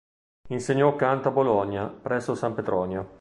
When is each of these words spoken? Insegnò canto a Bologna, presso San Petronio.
Insegnò 0.49 0.95
canto 0.95 1.27
a 1.27 1.31
Bologna, 1.31 1.85
presso 1.87 2.33
San 2.33 2.55
Petronio. 2.55 3.07